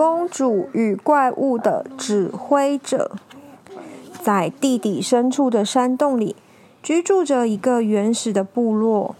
[0.00, 3.18] 公主与怪物的指挥者》。
[4.22, 6.34] 在地底深处的山洞里，
[6.82, 9.14] 居住着一个原始的部落。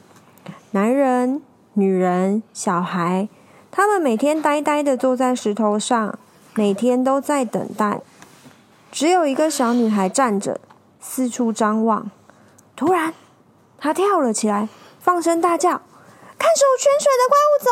[0.71, 1.43] 男人、
[1.75, 3.29] 女人、小孩，
[3.71, 6.19] 他们每天呆呆地坐在石头上，
[6.55, 8.01] 每天都在等待。
[8.91, 10.59] 只有一个小女孩站着，
[10.99, 12.11] 四处张望。
[12.75, 13.13] 突然，
[13.79, 14.67] 她跳了起来，
[14.99, 15.83] 放声大叫。
[16.39, 17.71] 看守泉水的怪物走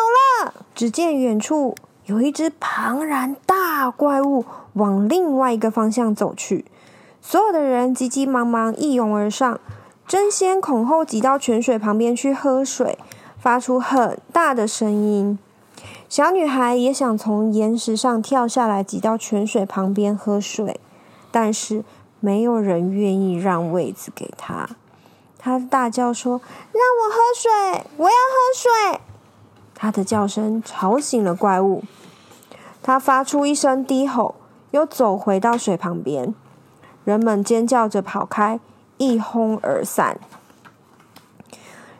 [0.53, 0.67] 了。
[0.75, 1.75] 只见远处
[2.09, 6.65] 有一只庞然大怪物往另外一个方向走去，
[7.21, 9.61] 所有的人急急忙忙一拥而上，
[10.07, 12.97] 争先恐后挤到泉水旁边去喝水，
[13.39, 15.39] 发出很大的声音。
[16.09, 20.81] 小女孩也想从岩石上跳下来，挤到泉水旁边喝水，
[21.31, 21.85] 但是
[22.21, 24.71] 没有人愿意让位子给她。
[25.39, 26.41] 她大叫说
[26.73, 27.85] ：“让我喝水！
[27.99, 29.01] 我要喝水！”
[29.77, 31.85] 她的叫声吵醒了怪物，
[32.89, 34.37] 他发出一声低吼，
[34.71, 36.35] 又走回到水旁边。
[37.05, 38.59] 人们尖叫着跑开，
[38.97, 40.19] 一哄而散。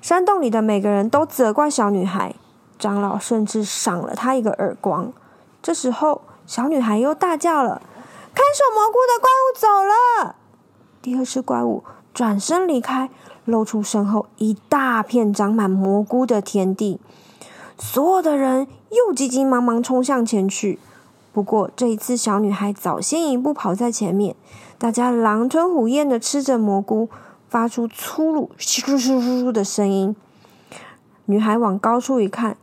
[0.01, 2.35] 山洞里的每个人都责怪小女孩，
[2.79, 5.13] 长老甚至赏了她一个耳光。
[5.61, 7.83] 这时候，小女孩又大叫了
[8.33, 10.37] ：“看守蘑菇的怪物走了！”
[11.03, 13.11] 第二只怪物转身离开。
[13.45, 16.99] 露出身后一大片长满蘑菇的田地，
[17.79, 20.79] 所有的人又急急忙忙冲向前去。
[21.33, 24.35] 不过这一次，小女孩早先一步跑在前面，
[24.77, 27.09] 大家狼吞虎咽的吃着蘑菇，
[27.49, 30.17] 发出粗鲁“咻咻咻咻”的声音。
[31.27, 32.57] 女孩往高处一看，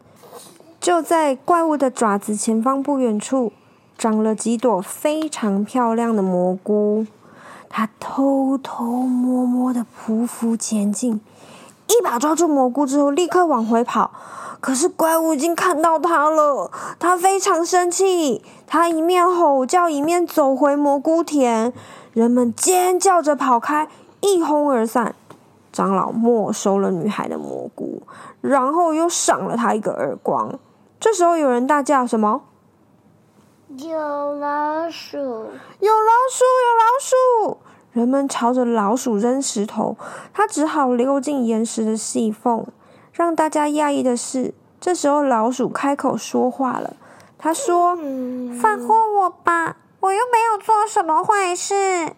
[0.81, 3.53] 就在怪物的爪子前方不远处，
[3.97, 7.05] 长了几朵非常漂亮的蘑菇。
[7.69, 11.21] 她偷偷摸摸的匍匐前进，
[11.87, 14.11] 一把抓住蘑菇之后，立刻往回跑。
[14.59, 21.71] 可是怪物已经看到他了，他非常生气，他一面吼叫，一面走回蘑菇田。
[22.13, 23.87] 人们尖叫着跑开，
[24.21, 25.13] 一哄而散。
[25.71, 28.01] 长老没收了女孩的蘑菇，
[28.41, 30.57] 然后又赏了她一个耳光。
[30.99, 32.41] 这时候有人大叫：“什么？”
[33.77, 35.17] 有老鼠！
[35.17, 36.45] 有老鼠！
[36.63, 37.57] 有老鼠！
[37.95, 39.95] 人们朝着老鼠扔石头，
[40.33, 42.65] 它只好溜进岩石的细缝。
[43.13, 46.97] 让大家讶异的是，这时候老鼠开口说话了。
[47.37, 47.95] 他说
[48.59, 52.11] ：“放过我吧，我又没有做什么坏事。”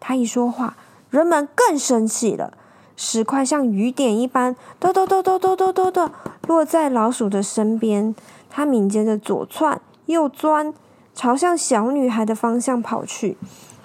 [0.00, 0.76] 他一说话，
[1.10, 2.54] 人们更生气了。
[2.96, 6.10] 石块像雨点一般，咚咚咚咚咚咚咚的
[6.48, 8.12] 落在老鼠的身边。
[8.50, 10.74] 它敏捷的左窜右钻。
[11.12, 13.36] 朝向小女孩的方向跑去，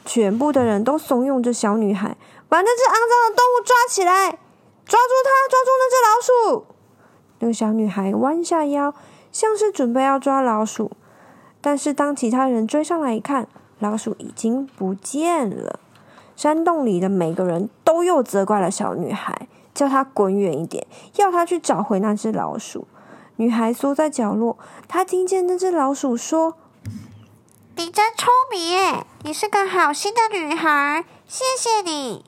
[0.05, 2.15] 全部的人都怂恿着小女孩
[2.47, 4.29] 把那只肮脏的动物抓起来，
[4.85, 6.65] 抓住它，抓住那只老鼠。
[7.39, 8.93] 那个小女孩弯下腰，
[9.31, 10.91] 像是准备要抓老鼠，
[11.59, 13.47] 但是当其他人追上来一看，
[13.79, 15.79] 老鼠已经不见了。
[16.35, 22.87] 山洞里的每个人都又责怪了小女孩，叫她滚远一点，要她去找回那只老鼠。
[23.37, 24.57] 女孩缩在角落，
[24.87, 26.55] 她听见那只老鼠说。
[27.77, 29.05] 你真聪明耶！
[29.23, 32.23] 你是个好心的女孩，谢谢你。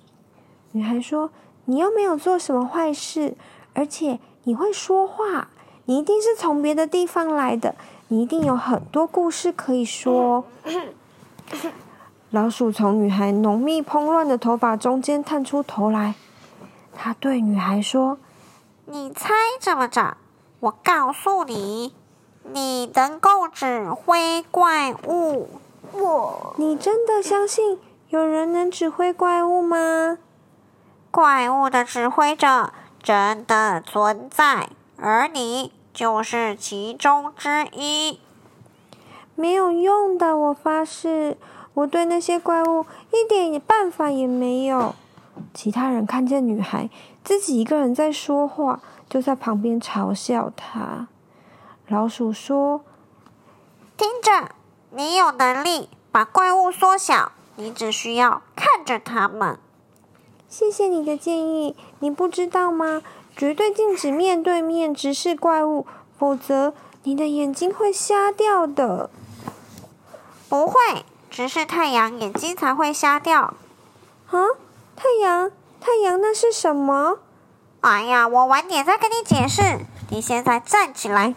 [0.74, 1.32] 女孩说
[1.64, 3.38] ：“你又没有做什么坏事，
[3.74, 5.48] 而且你会说话，
[5.86, 7.76] 你一定是从别的地方来的，
[8.10, 10.44] 你一定有很多故事可以说。
[12.32, 16.16] ”老鼠从女孩浓密蓬乱的头发中间探出头来，
[16.94, 18.18] 他对女孩说
[18.86, 19.30] ：“你猜
[19.62, 20.18] 怎么着？
[20.60, 21.94] 我告诉你。”
[22.50, 25.50] 你能够指挥怪物？
[25.92, 27.80] 我，你真的相信
[28.10, 30.20] 有人能指挥怪物吗？
[31.10, 32.72] 怪物的指挥者
[33.02, 38.20] 真的存在，而你就是其中之一。
[39.34, 41.36] 没有用的，我发誓，
[41.74, 44.94] 我对那些怪物一点办法也没有。
[45.56, 46.92] 其他人看见女孩
[47.24, 48.80] 自己一个人在说话，
[49.10, 51.08] 就在旁边嘲笑她。
[51.88, 52.82] 老鼠说
[53.98, 54.52] ：“听着，
[54.92, 59.58] 你有能力把怪物缩小，你只需要看着他们。”
[60.48, 61.76] 谢谢你的建议。
[62.00, 63.02] 你不知道吗？
[63.36, 65.86] 绝对禁止面对面直视怪物，
[66.18, 66.74] 否则
[67.04, 69.10] 你的眼睛会瞎掉的。
[70.48, 70.76] 不会，
[71.30, 73.56] 直视太阳眼睛才会瞎掉。
[74.32, 74.46] 啊，
[74.96, 75.52] 太阳，
[75.82, 77.20] 太阳，那是什么？
[77.82, 79.86] 哎呀，我晚点再跟你解释。
[80.10, 81.36] 你现在站起来，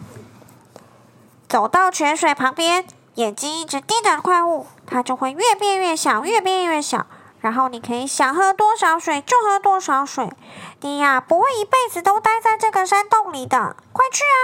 [1.51, 7.05] 走到泉水旁边，眼睛一直盯着怪物，它就会越变越小，越变越小。
[7.41, 10.31] 然后你可以想喝多少水就喝多少水。
[10.79, 13.75] 你呀，不会一辈子都待在这个山洞里的。
[13.91, 14.39] 快去啊！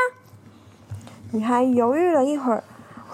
[1.31, 2.61] 女孩犹豫了一会儿，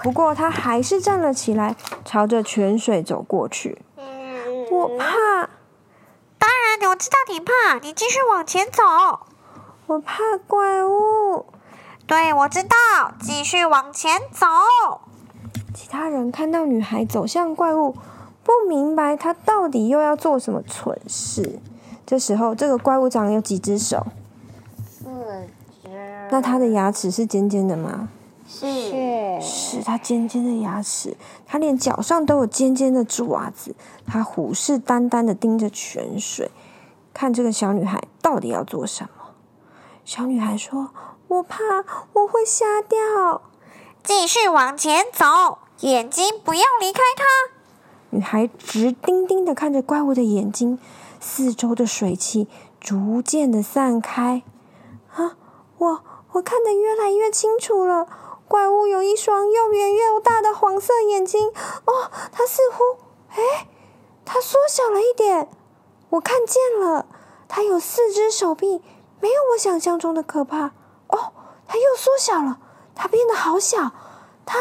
[0.02, 3.80] 不过她还是站了起来，朝着泉水走过去。
[4.72, 5.06] 我怕。
[6.40, 7.78] 当然，我知道你怕。
[7.80, 8.82] 你继续往前走。
[9.86, 11.46] 我怕怪物。
[12.14, 12.76] 对，我知道。
[13.20, 14.46] 继续往前走。
[15.74, 17.96] 其他人看到女孩走向怪物，
[18.44, 21.60] 不明白她到底又要做什么蠢事。
[22.06, 24.06] 这时候，这个怪物长有几只手？
[24.86, 25.10] 四
[25.82, 25.90] 只。
[26.30, 28.10] 那它的牙齿是尖尖的吗？
[28.48, 29.42] 是。
[29.42, 31.18] 是它尖尖的牙齿。
[31.48, 33.76] 它连脚上都有尖尖的爪子。
[34.06, 36.52] 它虎视眈眈的盯着泉水，
[37.12, 39.10] 看这个小女孩到底要做什么。
[40.06, 40.90] 小女孩说
[41.34, 43.42] ：“我怕我会瞎掉。”
[44.04, 47.24] 继续往前走，眼睛不要离开它。
[48.10, 50.78] 女孩直盯盯的看着怪物的眼睛，
[51.20, 52.48] 四周的水汽
[52.80, 54.44] 逐渐的散开。
[55.16, 55.38] 啊，
[55.78, 56.04] 我
[56.34, 58.08] 我看得越来越清楚了。
[58.48, 61.48] 怪物有一双又圆又大的黄色眼睛。
[61.86, 63.00] 哦，它似乎……
[63.30, 63.68] 哎，
[64.26, 65.50] 它缩小了一点。
[66.10, 67.08] 我看见了，
[67.48, 68.84] 它有四只手臂。
[69.22, 70.72] 没有我想象中的可怕
[71.14, 71.32] 哦，
[71.68, 72.58] 它又缩小了，
[72.96, 73.92] 它变得好小，
[74.46, 74.58] 它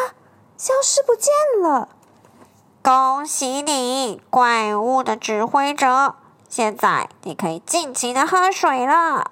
[0.59, 1.33] 消失不见
[1.63, 1.89] 了。
[2.83, 6.15] 恭喜你，怪物的指挥者！
[6.49, 9.31] 现在你可以尽情的喝水了。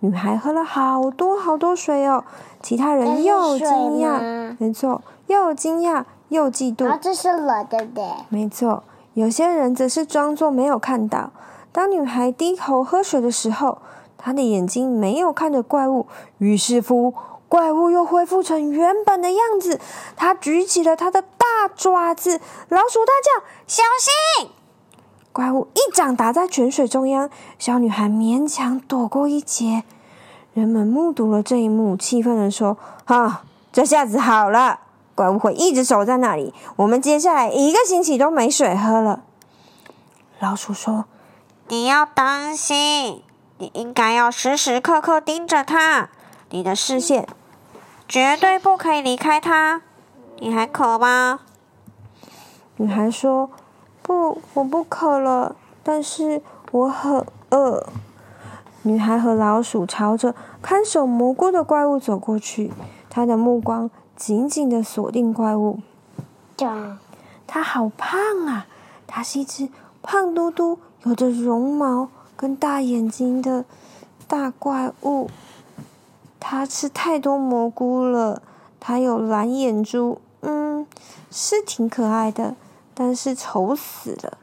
[0.00, 2.24] 女孩喝了好多好多水哦，
[2.62, 3.68] 其他人又惊
[3.98, 6.88] 讶，没错，又惊讶又嫉妒。
[6.88, 8.04] 啊，这是我对不对？
[8.30, 8.82] 没错，
[9.12, 11.30] 有些人则是装作没有看到。
[11.70, 13.78] 当女孩低头喝水的时候。
[14.26, 16.08] 他的眼睛没有看着怪物，
[16.38, 17.14] 于是乎，
[17.48, 19.78] 怪物又恢复成原本的样子。
[20.16, 24.50] 他举起了他的大爪子，老鼠大叫：“小心！”
[25.30, 29.84] 怪物一掌打在泉水中央，小女孩勉强躲过一劫。
[30.54, 32.76] 人们目睹了这一幕，气愤地说
[33.06, 34.80] ：“哈，这下子好了，
[35.14, 39.22] 怪物会一直守在那里，我们接下来一个星期都没水喝了。”
[40.40, 41.04] 老鼠说
[41.70, 43.22] ：“你要当心。”
[43.58, 46.10] 你应该要时时刻刻盯着它，
[46.50, 47.26] 你的视线
[48.06, 49.82] 绝对不可以离开它。
[50.38, 51.40] 你还渴吗？
[52.76, 53.50] 女孩说
[54.02, 57.86] ：“不，我不渴了，但是我很饿。”
[58.82, 62.70] 女孩和老鼠朝着看守蘑菇的怪物走过去，
[63.08, 65.80] 她的目光紧紧地锁定怪物。
[66.56, 66.98] 这
[67.46, 68.66] 它好胖啊！
[69.06, 69.70] 它是一只
[70.02, 72.08] 胖嘟嘟、有着绒毛。
[72.36, 73.64] 跟大眼睛的
[74.28, 75.30] 大怪物，
[76.38, 78.42] 它吃太多蘑菇了。
[78.78, 80.86] 它有蓝眼珠，嗯，
[81.30, 82.54] 是挺可爱的，
[82.94, 84.38] 但是丑死了。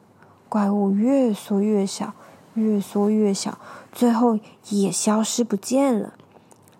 [0.49, 2.13] 怪物越缩越小，
[2.55, 3.57] 越缩越小，
[3.91, 4.37] 最后
[4.69, 6.13] 也消失不见了。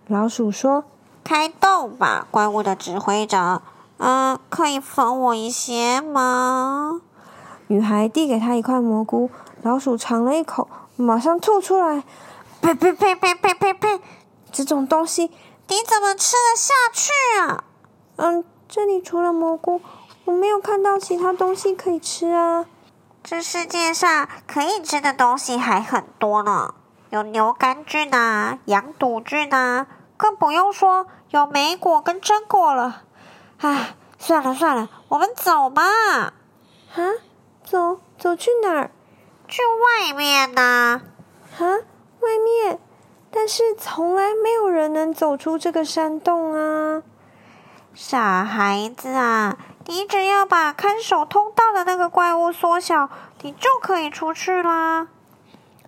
[0.08, 0.84] 老鼠说
[1.24, 3.62] ：“开动吧，怪物的指挥者。
[3.98, 7.02] 嗯，可以分我一些吗？”
[7.68, 9.30] 女孩递给他一块蘑菇，
[9.62, 10.68] 老鼠尝了一口。
[10.96, 12.04] 马上吐出来！
[12.62, 14.02] 呸呸呸呸呸呸呸！
[14.52, 15.32] 这种东西
[15.68, 17.64] 你怎么吃得下去啊？
[18.18, 19.82] 嗯，这里除了蘑菇，
[20.26, 22.66] 我没有看到其他东西可以吃啊。
[23.24, 26.74] 这世界上可以吃的东西还很多呢，
[27.10, 33.04] 有牛肝菌啊，羊肚菌啊，更不用说有莓果跟榛果了。
[33.60, 35.82] 唉，算了算了，我们走吧。
[35.84, 36.34] 啊？
[37.64, 38.00] 走？
[38.20, 38.92] 走去哪儿？
[39.54, 41.00] 去外面呢？
[41.60, 42.80] 啊，外面？
[43.30, 47.04] 但是从来没有人能走出这个山洞啊！
[47.94, 49.56] 傻孩子啊，
[49.86, 53.12] 你只要把看守通道的那个怪物缩小，
[53.44, 55.10] 你就可以出去啦。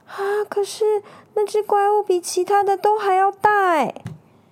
[0.05, 1.01] 啊，可是
[1.33, 3.95] 那只怪物比其他的都还要大哎。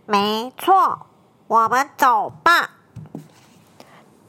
[0.07, 1.05] 没错，
[1.45, 2.71] 我们走吧。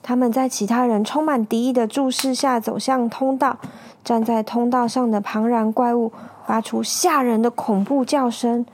[0.03, 3.57] 他们在其他人充满敌意的注视下走向通道。
[4.05, 6.13] 站在通道上的庞然怪物
[6.47, 8.67] 发出吓人的恐怖叫声，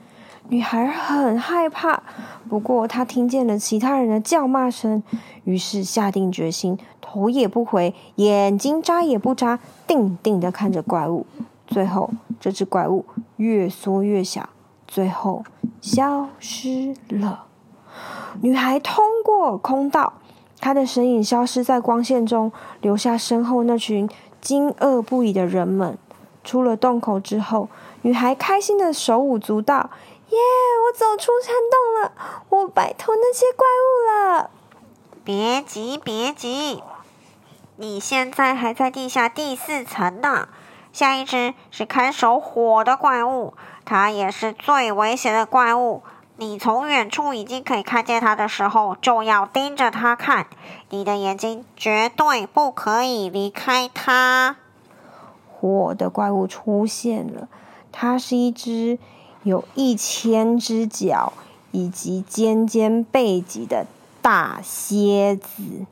[0.49, 2.03] 女孩很害怕。
[2.49, 5.01] 不过她听见了其他人的叫骂声，
[5.45, 11.25] 于是下定决心，头也不回，眼睛眨也不眨，定定地看着怪物。
[11.65, 13.05] 最后，这只怪物
[13.37, 14.49] 越缩越小，
[14.85, 15.45] 最后
[15.79, 17.45] 消失了。
[18.41, 20.11] 女孩通过空道，
[20.59, 24.09] 她的身影消失在光线中，留下身后那群
[24.41, 25.97] 惊愕不已的人们。
[26.43, 27.69] 出了洞口之后，
[28.01, 29.91] 女孩开心的手舞足蹈
[30.29, 30.37] ：“耶！
[30.87, 32.11] 我走出山洞了，
[32.49, 34.49] 我摆脱那些怪物了。”
[35.23, 36.81] 别急，别急，
[37.75, 40.47] 你现在还在地下第四层呢。
[40.91, 43.53] 下一只是看守火的怪物，
[43.85, 46.01] 它也是最危险的怪物。
[46.41, 50.47] 你从远处已经可以看见它的时候，就要盯着它看，
[50.89, 54.55] 你的眼睛绝对不可以离开它。
[55.47, 57.47] 火的怪物出现了，
[57.91, 58.97] 它是一只
[59.43, 61.33] 有一千只脚
[61.69, 63.85] 以及尖尖背脊的
[64.23, 65.85] 大蝎子。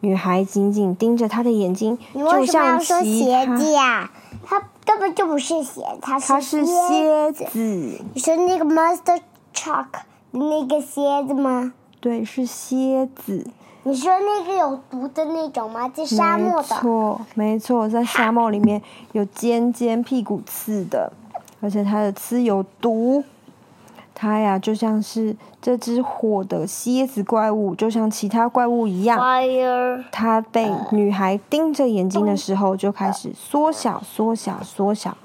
[0.00, 4.10] 女孩紧紧盯着他的眼睛，你为什么要说鞋子呀？
[4.44, 7.46] 它根本就不是鞋，它是它是蝎子。
[7.54, 9.20] 你说那个 Monster
[9.54, 9.86] Truck
[10.32, 11.72] 那个蝎子吗？
[12.00, 13.46] 对，是蝎子。
[13.84, 15.88] 你说那个有毒的那种吗？
[15.88, 16.68] 在沙漠的。
[16.68, 18.80] 没错，没错，在沙漠里面
[19.12, 21.12] 有尖尖屁股刺的，
[21.60, 23.24] 而且它的刺有毒。
[24.14, 29.18] 它呀，就像是这只火的蝎子怪物，就像其他怪物一样。
[29.18, 30.04] Fire.
[30.12, 35.16] 它被女孩盯着眼睛的时候，就开始缩小、缩小、缩小。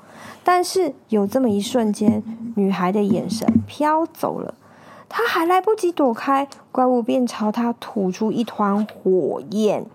[0.48, 2.24] 但是有这么一瞬间，
[2.56, 4.54] 女孩的眼神飘走了。
[5.10, 9.86] 她还来不及躲开，怪物便朝她吐出一团火焰，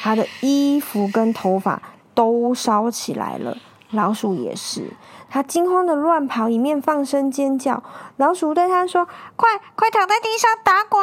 [0.00, 1.80] 她的衣服跟头发
[2.14, 3.56] 都烧起来了。
[3.92, 4.90] 老鼠也是，
[5.30, 7.80] 他惊慌的乱跑，一面放声尖叫。
[8.16, 9.06] 老鼠对他说
[9.36, 11.00] ：“快快躺在地上打滚！”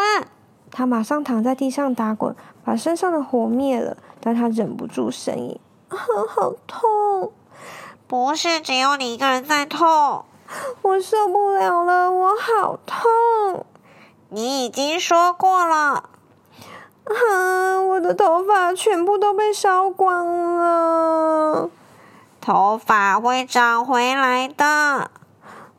[0.72, 3.96] 他马上躺在地上打滚，把身上的火灭了。
[4.20, 7.32] 但他忍不住呻吟：“好痛！”
[8.10, 10.25] 不是只有你一个人在痛。
[10.82, 13.68] 我受不了了，我好痛！
[14.30, 16.10] 你已经说过了。
[17.04, 21.70] 啊，我的头发全部都被烧光了。
[22.42, 25.12] 头发会长回来的。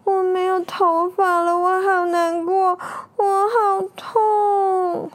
[0.05, 2.79] 我没有头发了，我好难过，
[3.17, 5.11] 我好痛。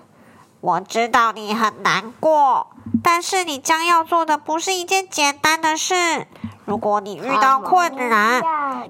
[0.59, 2.67] 我知道你很难过，
[3.01, 6.27] 但是你将要做的不是一件简单的事。
[6.65, 8.41] 如果你遇到困难，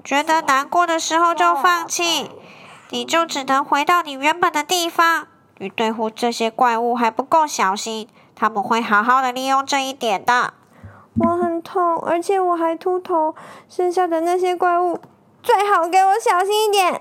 [0.02, 2.30] 觉得难过的时候就放弃，
[2.90, 5.26] 你就只能回到你原本的地方。
[5.58, 10.54] 你对付这些怪物还不够小心，他们会好好的利用这一点的。
[11.18, 13.34] 我很痛，而且我还秃头。
[13.68, 14.98] 剩下的那些怪物，
[15.42, 17.00] 最好给我小心一点。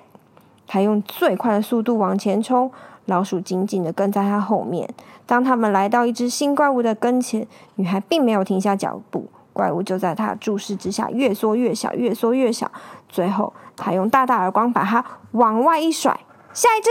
[0.68, 2.72] 他用最快的速度往前冲，
[3.06, 4.90] 老鼠紧紧的跟在他后面。
[5.26, 9.28] 当他们来到一只新怪物的跟前，女孩并没有停下脚步。
[9.56, 12.70] 怪物就在他注视之下越缩越小，越缩越小。
[13.08, 16.20] 最后，他用大大耳光把它往外一甩。
[16.54, 16.90] 下一只，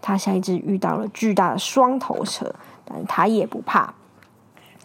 [0.00, 2.54] 他下一只遇到了巨大的双头蛇，
[2.86, 3.92] 但他也不怕。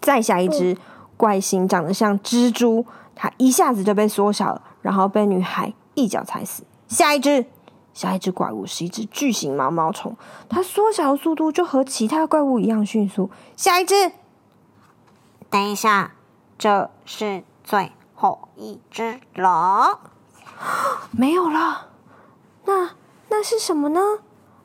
[0.02, 0.78] 再下一只，
[1.16, 6.64] 怪形长得像蜘蛛，它一下子就被缩小了，然后被女孩一脚踩死。
[6.90, 7.46] 下一只，
[7.94, 10.16] 下一只怪物是一只巨型毛毛虫，
[10.50, 13.32] 它缩小的速度就和其他怪物一样迅速。
[13.56, 14.12] 下一只，
[15.50, 16.12] 等一下。
[16.58, 20.00] 这是最后一只了，
[21.12, 21.88] 没有了。
[22.66, 22.92] 那
[23.30, 24.00] 那是什么呢？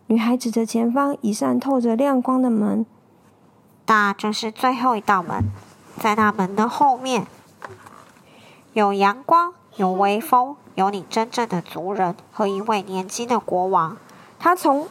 [0.06, 2.86] 女孩指着前方一扇透着亮光的门。
[3.86, 5.50] 那这是最后一道门，
[5.98, 7.26] 在那门的后面，
[8.72, 13.96] 有阳光，有微风，有你真正的族人和一位年轻的国王。
[14.38, 14.88] 他从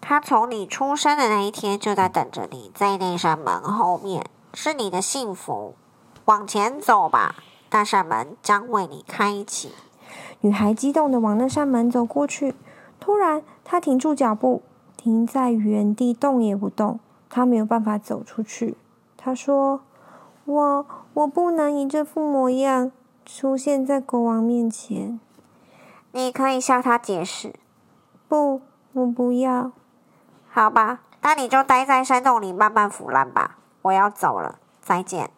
[0.00, 5.74] 他从你出生的那一天就在等着你，在那扇门后面，是你的幸福。
[6.28, 7.36] 往前走吧，
[7.70, 9.72] 那扇门将为你开启。
[10.42, 12.54] 女孩激动的往那扇门走过去，
[13.00, 14.62] 突然，她停住脚步，
[14.94, 17.00] 停在原地，动也不动。
[17.30, 18.76] 她没有办法走出去。
[19.16, 19.80] 她说
[20.44, 22.92] ：“我我不能以这副模样
[23.24, 25.18] 出现在国王面前。”
[26.12, 27.54] 你可以向他解释。
[28.28, 28.60] 不，
[28.92, 29.72] 我不要。
[30.50, 33.56] 好吧，那你就待在山洞里慢慢腐烂吧。
[33.80, 35.30] 我要走了，再见。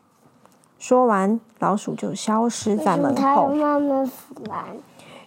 [0.80, 3.48] 说完，老鼠就消失在门后。
[3.50, 4.64] 慢慢腐烂，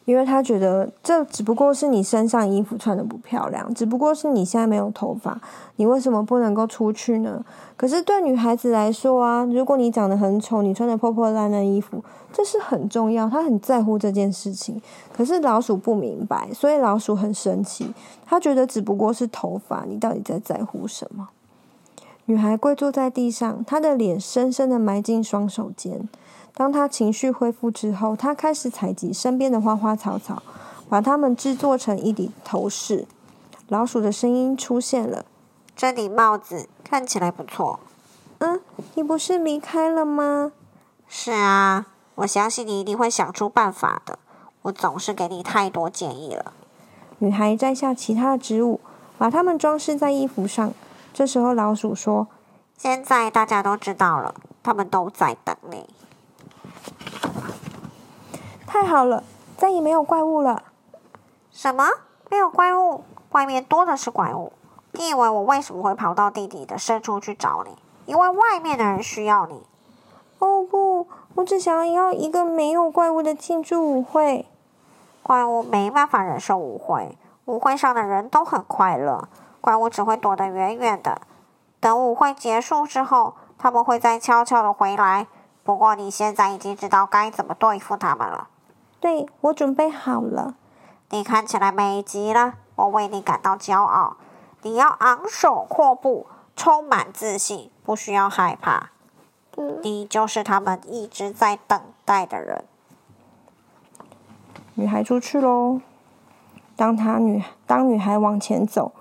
[0.03, 5.39] 因为他觉得这只不过是你身上衣服穿的不漂亮，只不过是你现在没有头发，
[5.75, 7.45] 你为什么不能够出去呢？
[7.77, 14.81] 可是对女孩子来说啊，如果你长得很丑，你穿的破破烂烂衣服，这是很重要，她很在乎这件事情。
[15.15, 17.93] 可是老鼠不明白，所以老鼠很生气，
[18.25, 21.29] 他觉得只不过是头发，你到底在在乎什么？
[22.25, 26.07] 女孩跪坐在地上，她的脸深深的埋进双手间。
[26.53, 30.41] 当她情绪恢复之后，她开始采集身边的花花草草，
[30.87, 33.05] 把它们制作成一顶头饰。
[33.67, 35.25] 老鼠的声音出现了
[35.75, 37.79] ：“这顶帽子看起来不错。
[38.37, 38.61] 嗯，
[38.95, 40.51] 你不是离开了吗？
[41.07, 44.19] 是啊，我相信你一定会想出办法的。
[44.63, 46.53] 我总是给你太多建议了。
[47.19, 48.79] 女孩摘下其他的植物，
[49.17, 50.73] 把它们装饰在衣服上。
[51.13, 52.27] 这时候，老鼠说
[52.75, 55.87] ：“现在大家都知道了，他们都在等你。”
[58.65, 59.23] 太好了，
[59.55, 60.63] 再也没有怪物了。
[61.51, 61.87] 什么？
[62.31, 63.03] 没有怪物？
[63.31, 64.51] 外面多的是怪物。
[64.93, 67.77] 你以为我为什么会跑到地底的深处去找你？
[68.07, 69.61] 因为外面的人需要你。
[70.39, 74.47] 哦不，我只想要一个没有怪物的庆祝舞会。
[75.21, 79.27] 怪物没办法忍受舞会，舞会上的人都很快乐。
[79.63, 81.21] 怪物只会躲得远远的。
[81.79, 85.27] 等舞会结束之后，他们会再悄悄的回来。
[85.63, 88.49] 不过你现在已经知道该怎么对付他们了。
[88.99, 90.55] 对，我准备好了。
[91.11, 94.17] 你看起来美极了，我为你感到骄傲。
[94.63, 96.27] 你要昂首阔步，
[96.57, 98.89] 充满自信，不需要害怕。
[99.55, 102.65] 嗯，你就是他们一直在等待的人。
[104.73, 105.79] 女孩出去喽。
[106.75, 108.91] 当她女当女孩往前走，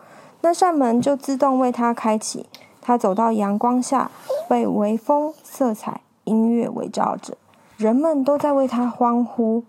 [0.42, 2.46] 那扇门就自动为他开启。
[2.80, 4.10] 他走到阳光下，
[4.48, 7.38] 被微风、色彩、音乐围绕着，
[7.76, 9.62] 人们都在为他欢呼。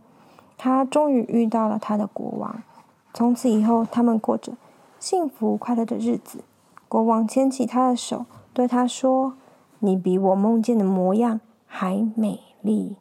[0.58, 2.64] 他终于遇到了他的国王，
[3.14, 4.54] 从此以后，他们过着
[5.00, 6.40] 幸福快乐的日子。
[6.88, 9.34] 国王牵起他的手，对他说
[9.80, 12.96] ：“你比我梦见的模样还美丽。”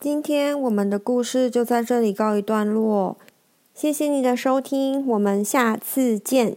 [0.00, 3.16] 今天我们的故事就在这里告一段落，
[3.72, 6.56] 谢谢你的收听，我们下次见。